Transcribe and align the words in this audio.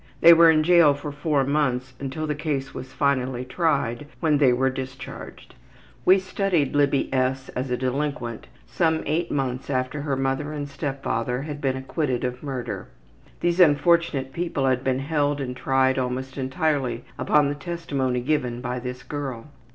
They 0.21 0.33
were 0.33 0.49
in 0.49 0.63
jail 0.63 0.95
for 0.95 1.11
four 1.11 1.43
months 1.43 1.93
until 1.99 2.25
the 2.25 2.33
case 2.33 2.73
was 2.73 2.91
finally 2.91 3.45
tried, 3.45 4.07
when 4.19 4.39
they 4.39 4.51
were 4.51 4.71
discharged. 4.71 5.53
We 6.05 6.17
studied 6.17 6.75
Libby 6.75 7.13
S. 7.13 7.49
as 7.49 7.69
a 7.69 7.77
delinquent 7.77 8.47
some 8.65 9.03
eight 9.05 9.29
months 9.29 9.69
after 9.69 10.01
her 10.01 10.15
mother 10.15 10.53
and 10.53 10.67
step 10.67 11.03
father 11.03 11.43
had 11.43 11.61
been 11.61 11.77
acquitted 11.77 12.23
of 12.23 12.41
murder. 12.41 12.87
These 13.41 13.59
unfortunate 13.59 14.33
people 14.33 14.65
had 14.65 14.83
been 14.83 14.97
held 14.97 15.39
and 15.39 15.55
tried 15.55 15.99
almost 15.99 16.35
entirely 16.35 17.05
upon 17.19 17.49
the 17.49 17.53
testimony 17.53 18.21
given 18.21 18.59
by 18.59 18.79
this 18.79 19.03
girl. 19.03 19.49